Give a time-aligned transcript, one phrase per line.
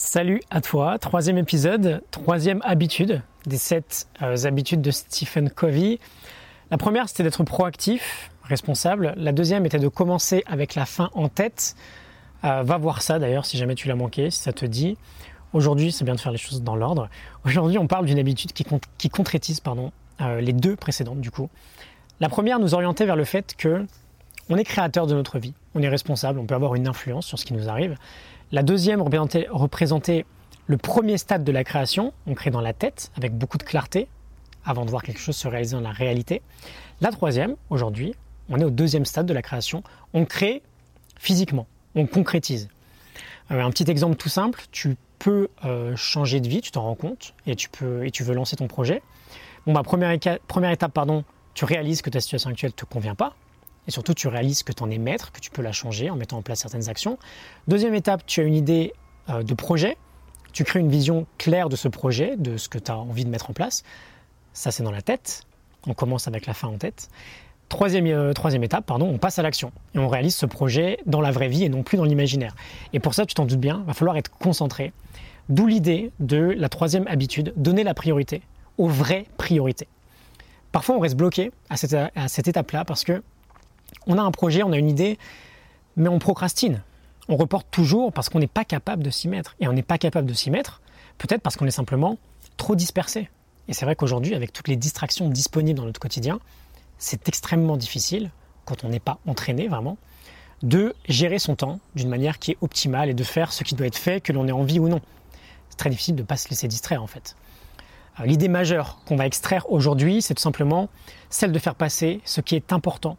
[0.00, 5.98] Salut à toi, troisième épisode, troisième habitude des sept euh, habitudes de Stephen Covey.
[6.70, 9.12] La première, c'était d'être proactif, responsable.
[9.16, 11.74] La deuxième était de commencer avec la fin en tête.
[12.44, 14.96] Euh, va voir ça d'ailleurs si jamais tu l'as manqué, si ça te dit.
[15.52, 17.08] Aujourd'hui, c'est bien de faire les choses dans l'ordre.
[17.44, 19.60] Aujourd'hui, on parle d'une habitude qui, concrétise
[20.20, 21.50] euh, les deux précédentes du coup.
[22.20, 23.84] La première nous orientait vers le fait que
[24.48, 27.38] on est créateur de notre vie, on est responsable, on peut avoir une influence sur
[27.38, 27.96] ce qui nous arrive.
[28.50, 30.24] La deuxième représentait,
[30.66, 34.08] le premier stade de la création, on crée dans la tête, avec beaucoup de clarté,
[34.64, 36.40] avant de voir quelque chose se réaliser dans la réalité.
[37.02, 38.14] La troisième, aujourd'hui,
[38.48, 39.82] on est au deuxième stade de la création,
[40.14, 40.62] on crée
[41.18, 42.68] physiquement, on concrétise.
[43.50, 46.94] Euh, un petit exemple tout simple, tu peux euh, changer de vie, tu t'en rends
[46.94, 49.02] compte, et tu, veux lancer ton projet.
[49.66, 51.22] Bon, bah, première, première étape, pardon,
[51.52, 53.34] tu réalises que ta situation actuelle ne te convient pas,
[53.88, 56.16] et surtout, tu réalises que tu en es maître, que tu peux la changer en
[56.16, 57.18] mettant en place certaines actions.
[57.68, 58.92] Deuxième étape, tu as une idée
[59.30, 59.96] euh, de projet.
[60.52, 63.30] Tu crées une vision claire de ce projet, de ce que tu as envie de
[63.30, 63.84] mettre en place.
[64.52, 65.44] Ça, c'est dans la tête.
[65.86, 67.08] On commence avec la fin en tête.
[67.70, 71.22] Troisième, euh, troisième étape, pardon, on passe à l'action et on réalise ce projet dans
[71.22, 72.54] la vraie vie et non plus dans l'imaginaire.
[72.92, 74.92] Et pour ça, tu t'en doutes bien, il va falloir être concentré.
[75.48, 78.42] D'où l'idée de la troisième habitude, donner la priorité
[78.76, 79.88] aux vraies priorités.
[80.72, 81.76] Parfois, on reste bloqué à
[82.14, 83.22] à cette étape-là parce que
[84.08, 85.18] on a un projet, on a une idée,
[85.96, 86.82] mais on procrastine.
[87.28, 89.54] On reporte toujours parce qu'on n'est pas capable de s'y mettre.
[89.60, 90.80] Et on n'est pas capable de s'y mettre,
[91.18, 92.18] peut-être parce qu'on est simplement
[92.56, 93.28] trop dispersé.
[93.68, 96.40] Et c'est vrai qu'aujourd'hui, avec toutes les distractions disponibles dans notre quotidien,
[96.96, 98.30] c'est extrêmement difficile,
[98.64, 99.98] quand on n'est pas entraîné vraiment,
[100.62, 103.86] de gérer son temps d'une manière qui est optimale et de faire ce qui doit
[103.86, 105.00] être fait, que l'on ait envie ou non.
[105.68, 107.36] C'est très difficile de ne pas se laisser distraire en fait.
[108.18, 110.88] Euh, l'idée majeure qu'on va extraire aujourd'hui, c'est tout simplement
[111.30, 113.16] celle de faire passer ce qui est important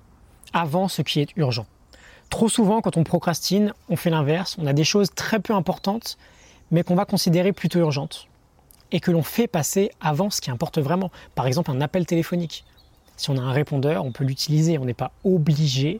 [0.53, 1.65] avant ce qui est urgent.
[2.29, 4.55] Trop souvent, quand on procrastine, on fait l'inverse.
[4.59, 6.17] On a des choses très peu importantes,
[6.71, 8.27] mais qu'on va considérer plutôt urgentes.
[8.91, 11.11] Et que l'on fait passer avant ce qui importe vraiment.
[11.35, 12.65] Par exemple, un appel téléphonique.
[13.17, 14.77] Si on a un répondeur, on peut l'utiliser.
[14.77, 15.99] On n'est pas obligé,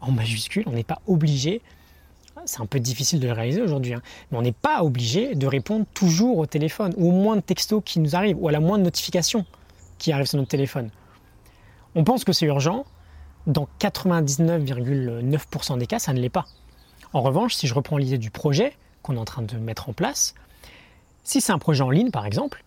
[0.00, 1.60] en majuscule, on n'est pas obligé.
[2.46, 5.46] C'est un peu difficile de le réaliser aujourd'hui, hein, mais on n'est pas obligé de
[5.46, 8.60] répondre toujours au téléphone, ou au moins de textos qui nous arrivent, ou à la
[8.60, 9.46] moindre notification
[9.98, 10.90] qui arrive sur notre téléphone.
[11.94, 12.84] On pense que c'est urgent,
[13.46, 16.46] dans 99,9% des cas, ça ne l'est pas.
[17.12, 19.92] En revanche, si je reprends l'idée du projet qu'on est en train de mettre en
[19.92, 20.34] place,
[21.22, 22.64] si c'est un projet en ligne par exemple,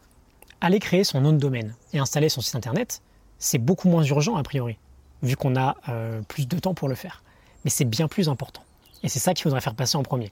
[0.62, 3.02] aller créer son nom de domaine et installer son site internet,
[3.40, 4.78] c'est beaucoup moins urgent a priori,
[5.22, 7.24] vu qu'on a euh, plus de temps pour le faire.
[7.64, 8.64] Mais c'est bien plus important.
[9.04, 10.32] Et c'est ça qu'il faudrait faire passer en premier.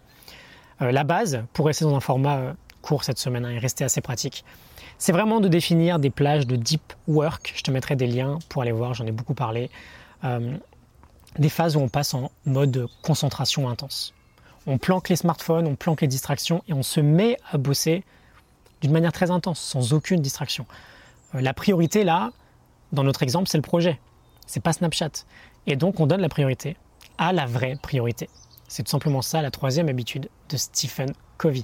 [0.81, 3.83] Euh, la base, pour rester dans un format euh, court cette semaine hein, et rester
[3.83, 4.43] assez pratique,
[4.97, 7.53] c'est vraiment de définir des plages de deep work.
[7.55, 9.69] Je te mettrai des liens pour aller voir, j'en ai beaucoup parlé.
[10.25, 10.57] Euh,
[11.37, 14.13] des phases où on passe en mode concentration intense.
[14.67, 18.03] On planque les smartphones, on planque les distractions et on se met à bosser
[18.81, 20.65] d'une manière très intense, sans aucune distraction.
[21.33, 22.31] Euh, la priorité là,
[22.93, 23.99] dans notre exemple, c'est le projet.
[24.47, 25.25] C'est pas Snapchat.
[25.67, 26.77] Et donc on donne la priorité
[27.17, 28.29] à la vraie priorité.
[28.67, 31.63] C'est tout simplement ça la troisième habitude de Stephen Covey.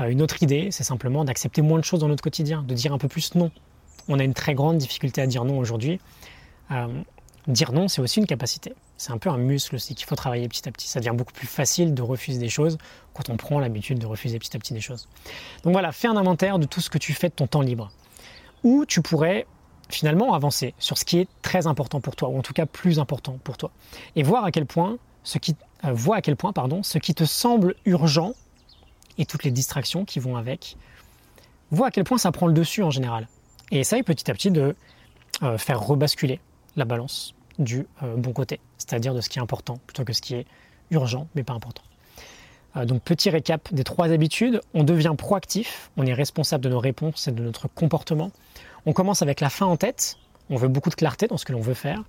[0.00, 2.92] Euh, une autre idée, c'est simplement d'accepter moins de choses dans notre quotidien, de dire
[2.94, 3.50] un peu plus non.
[4.08, 6.00] On a une très grande difficulté à dire non aujourd'hui.
[7.48, 8.72] Dire non, c'est aussi une capacité.
[8.96, 10.86] C'est un peu un muscle aussi qu'il faut travailler petit à petit.
[10.86, 12.78] Ça devient beaucoup plus facile de refuser des choses
[13.14, 15.08] quand on prend l'habitude de refuser petit à petit des choses.
[15.64, 17.90] Donc voilà, fais un inventaire de tout ce que tu fais de ton temps libre.
[18.62, 19.46] Ou tu pourrais
[19.88, 23.00] finalement avancer sur ce qui est très important pour toi, ou en tout cas plus
[23.00, 23.72] important pour toi.
[24.14, 27.24] Et voir à quel point ce qui, euh, à quel point pardon, ce qui te
[27.24, 28.34] semble urgent
[29.18, 30.76] et toutes les distractions qui vont avec,
[31.70, 33.28] vois à quel point ça prend le dessus en général.
[33.72, 34.76] Et essaye petit à petit de
[35.42, 36.40] euh, faire rebasculer
[36.76, 40.22] la balance du euh, bon côté, c'est-à-dire de ce qui est important plutôt que ce
[40.22, 40.46] qui est
[40.90, 41.82] urgent mais pas important.
[42.76, 46.80] Euh, donc petit récap des trois habitudes, on devient proactif, on est responsable de nos
[46.80, 48.30] réponses et de notre comportement.
[48.86, 50.16] On commence avec la fin en tête,
[50.50, 52.02] on veut beaucoup de clarté dans ce que l'on veut faire,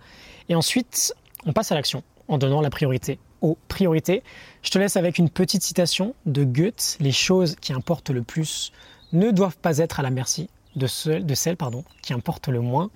[0.50, 1.14] et ensuite
[1.46, 4.24] on passe à l'action en donnant la priorité aux priorités.
[4.62, 8.72] Je te laisse avec une petite citation de Goethe, les choses qui importent le plus
[9.12, 11.58] ne doivent pas être à la merci de, celles
[12.02, 12.90] qui importent le moins.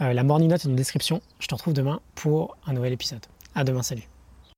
[0.00, 1.20] Euh, la morning note est la description.
[1.40, 3.24] Je te retrouve demain pour un nouvel épisode.
[3.54, 4.08] À demain, salut.